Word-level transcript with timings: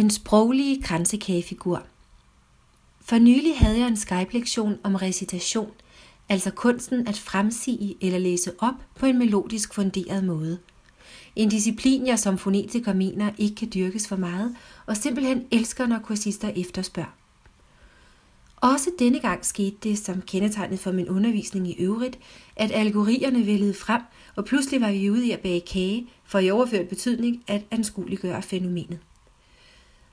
Den 0.00 0.10
sproglige 0.10 0.82
kransekagefigur. 0.82 1.82
For 3.00 3.18
nylig 3.18 3.58
havde 3.58 3.78
jeg 3.78 3.88
en 3.88 3.96
Skype-lektion 3.96 4.78
om 4.82 4.94
recitation, 4.94 5.70
altså 6.28 6.50
kunsten 6.50 7.08
at 7.08 7.18
fremsige 7.18 7.96
eller 8.00 8.18
læse 8.18 8.52
op 8.58 8.74
på 8.98 9.06
en 9.06 9.18
melodisk 9.18 9.74
funderet 9.74 10.24
måde. 10.24 10.58
En 11.36 11.48
disciplin, 11.48 12.06
jeg 12.06 12.18
som 12.18 12.38
fonetiker 12.38 12.92
mener 12.92 13.30
ikke 13.38 13.54
kan 13.54 13.70
dyrkes 13.74 14.08
for 14.08 14.16
meget, 14.16 14.56
og 14.86 14.96
simpelthen 14.96 15.44
elsker, 15.50 15.86
når 15.86 15.98
kursister 15.98 16.48
efterspørger. 16.48 17.16
Også 18.56 18.90
denne 18.98 19.20
gang 19.20 19.44
skete 19.44 19.76
det, 19.82 19.98
som 19.98 20.22
kendetegnet 20.22 20.80
for 20.80 20.92
min 20.92 21.08
undervisning 21.08 21.68
i 21.68 21.76
øvrigt, 21.82 22.18
at 22.56 22.70
algorierne 22.72 23.46
vældede 23.46 23.74
frem, 23.74 24.02
og 24.36 24.44
pludselig 24.44 24.80
var 24.80 24.92
vi 24.92 25.10
ude 25.10 25.26
i 25.26 25.30
at 25.30 25.40
bage 25.40 25.60
kage, 25.60 26.06
for 26.24 26.38
i 26.38 26.50
overført 26.50 26.88
betydning 26.88 27.42
at 27.46 27.62
anskueliggøre 27.70 28.42
fænomenet. 28.42 28.98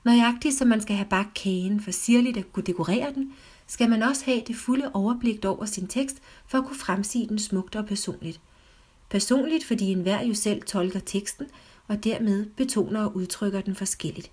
Nøjagtigt 0.08 0.54
som 0.54 0.68
man 0.68 0.80
skal 0.80 0.96
have 0.96 1.08
bagt 1.08 1.34
kagen 1.34 1.80
for 1.80 1.90
sirligt 1.90 2.36
at 2.36 2.52
kunne 2.52 2.64
dekorere 2.64 3.14
den, 3.14 3.32
skal 3.66 3.90
man 3.90 4.02
også 4.02 4.24
have 4.24 4.42
det 4.46 4.56
fulde 4.56 4.90
overblik 4.94 5.44
over 5.44 5.64
sin 5.64 5.86
tekst 5.86 6.16
for 6.46 6.58
at 6.58 6.64
kunne 6.64 6.78
fremsige 6.78 7.28
den 7.28 7.38
smukt 7.38 7.76
og 7.76 7.86
personligt. 7.86 8.40
Personligt, 9.10 9.64
fordi 9.64 9.92
enhver 9.92 10.22
jo 10.22 10.34
selv 10.34 10.62
tolker 10.62 11.00
teksten, 11.00 11.46
og 11.88 12.04
dermed 12.04 12.46
betoner 12.46 13.04
og 13.04 13.16
udtrykker 13.16 13.60
den 13.60 13.74
forskelligt. 13.74 14.30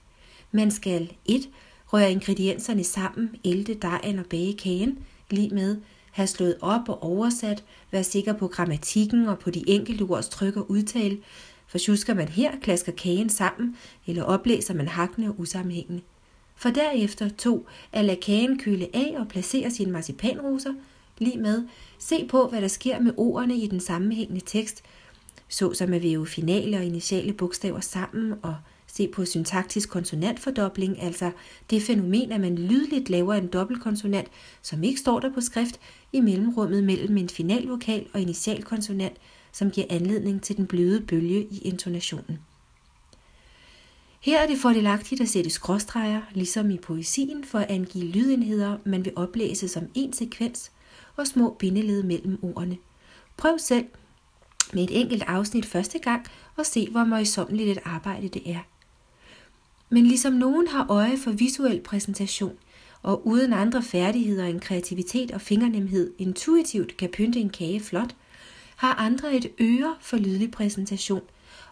Man 0.51 0.71
skal 0.71 1.13
1. 1.25 1.49
Røre 1.85 2.11
ingredienserne 2.11 2.83
sammen, 2.83 3.35
ælte 3.45 3.73
dejen 3.73 4.19
og 4.19 4.25
bage 4.25 4.53
kagen, 4.53 4.99
lige 5.29 5.49
med 5.49 5.77
have 6.11 6.27
slået 6.27 6.57
op 6.61 6.89
og 6.89 7.03
oversat, 7.03 7.63
være 7.91 8.03
sikker 8.03 8.33
på 8.33 8.47
grammatikken 8.47 9.27
og 9.27 9.39
på 9.39 9.49
de 9.49 9.69
enkelte 9.69 10.03
ords 10.03 10.29
tryk 10.29 10.55
og 10.55 10.71
udtale, 10.71 11.17
for 11.67 11.77
tjusker 11.77 12.13
man 12.13 12.27
her, 12.27 12.51
klasker 12.61 12.91
kagen 12.91 13.29
sammen, 13.29 13.75
eller 14.07 14.23
oplæser 14.23 14.73
man 14.73 14.87
hakkende 14.87 15.27
og 15.27 15.39
usammenhængende. 15.39 16.01
For 16.55 16.69
derefter 16.69 17.29
to, 17.29 17.67
at 17.91 18.05
lade 18.05 18.21
kagen 18.21 18.59
køle 18.59 18.87
af 18.93 19.15
og 19.17 19.27
placere 19.27 19.71
sine 19.71 19.91
marcipanroser, 19.91 20.73
lige 21.17 21.37
med, 21.37 21.63
se 21.99 22.27
på, 22.29 22.47
hvad 22.47 22.61
der 22.61 22.67
sker 22.67 22.99
med 22.99 23.13
ordene 23.17 23.57
i 23.57 23.67
den 23.67 23.79
sammenhængende 23.79 24.41
tekst, 24.45 24.83
såsom 25.49 25.93
at 25.93 26.03
væve 26.03 26.27
finale 26.27 26.77
og 26.77 26.85
initiale 26.85 27.33
bogstaver 27.33 27.79
sammen 27.79 28.33
og 28.41 28.55
se 28.87 29.07
på 29.07 29.25
syntaktisk 29.25 29.89
konsonantfordobling, 29.89 31.03
altså 31.03 31.31
det 31.69 31.81
fænomen, 31.81 32.31
at 32.31 32.41
man 32.41 32.55
lydligt 32.55 33.09
laver 33.09 33.33
en 33.33 33.47
dobbeltkonsonant, 33.47 34.27
som 34.61 34.83
ikke 34.83 34.99
står 34.99 35.19
der 35.19 35.33
på 35.33 35.41
skrift, 35.41 35.79
i 36.13 36.19
mellemrummet 36.19 36.83
mellem 36.83 37.17
en 37.17 37.29
finalvokal 37.29 38.05
og 38.13 38.21
initialkonsonant, 38.21 39.17
som 39.55 39.71
giver 39.71 39.87
anledning 39.89 40.41
til 40.41 40.57
den 40.57 40.67
bløde 40.67 41.01
bølge 41.01 41.47
i 41.51 41.61
intonationen. 41.65 42.39
Her 44.19 44.39
er 44.39 44.47
det 44.47 44.57
fordelagtigt 44.57 45.21
at 45.21 45.29
sætte 45.29 45.49
skråstreger, 45.49 46.21
ligesom 46.31 46.71
i 46.71 46.77
poesien, 46.77 47.43
for 47.43 47.59
at 47.59 47.69
angive 47.69 48.05
lydenheder, 48.05 48.77
man 48.85 49.05
vil 49.05 49.13
oplæse 49.15 49.67
som 49.67 49.83
en 49.93 50.13
sekvens, 50.13 50.71
og 51.15 51.27
små 51.27 51.55
bindeled 51.59 52.03
mellem 52.03 52.39
ordene. 52.41 52.77
Prøv 53.37 53.59
selv 53.59 53.85
med 54.73 54.83
et 54.83 55.01
enkelt 55.01 55.23
afsnit 55.27 55.65
første 55.65 55.99
gang, 55.99 56.25
og 56.55 56.65
se, 56.65 56.89
hvor 56.91 57.03
møjsommeligt 57.03 57.69
et 57.69 57.83
arbejde 57.85 58.27
det 58.27 58.51
er. 58.51 58.59
Men 59.89 60.05
ligesom 60.05 60.33
nogen 60.33 60.67
har 60.67 60.85
øje 60.89 61.17
for 61.17 61.31
visuel 61.31 61.81
præsentation, 61.81 62.57
og 63.03 63.27
uden 63.27 63.53
andre 63.53 63.83
færdigheder 63.83 64.45
end 64.45 64.61
kreativitet 64.61 65.31
og 65.31 65.41
fingernemhed 65.41 66.13
intuitivt 66.17 66.97
kan 66.97 67.09
pynte 67.09 67.39
en 67.39 67.49
kage 67.49 67.79
flot, 67.79 68.15
har 68.75 68.93
andre 68.93 69.35
et 69.35 69.51
øre 69.61 69.95
for 70.01 70.17
lydlig 70.17 70.51
præsentation 70.51 71.21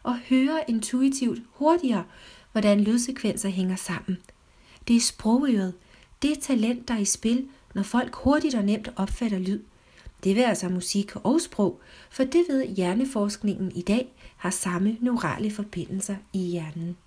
og 0.03 0.19
hører 0.19 0.63
intuitivt 0.67 1.39
hurtigere, 1.51 2.03
hvordan 2.51 2.79
lydsekvenser 2.79 3.49
hænger 3.49 3.75
sammen. 3.75 4.17
Det 4.87 4.95
er 4.95 4.99
sprogøret, 4.99 5.73
det 6.21 6.39
talent, 6.39 6.87
der 6.87 6.93
er 6.93 6.99
i 6.99 7.05
spil, 7.05 7.47
når 7.73 7.83
folk 7.83 8.15
hurtigt 8.15 8.55
og 8.55 8.63
nemt 8.63 8.89
opfatter 8.95 9.39
lyd. 9.39 9.59
Det 10.23 10.35
vil 10.35 10.41
altså 10.41 10.69
musik 10.69 11.15
og 11.15 11.41
sprog, 11.41 11.81
for 12.09 12.23
det 12.23 12.45
ved 12.49 12.67
hjerneforskningen 12.67 13.71
i 13.75 13.81
dag 13.81 14.13
har 14.37 14.49
samme 14.49 14.97
neurale 15.01 15.51
forbindelser 15.51 16.15
i 16.33 16.39
hjernen. 16.39 16.97